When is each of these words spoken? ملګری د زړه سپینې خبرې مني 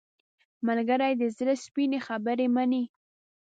ملګری 0.67 1.13
د 1.21 1.23
زړه 1.37 1.53
سپینې 1.65 1.99
خبرې 2.07 2.47
مني 2.55 2.83